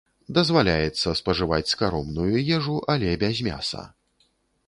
[0.35, 3.85] Дазваляецца спажываць скаромную ежу, але без мяса.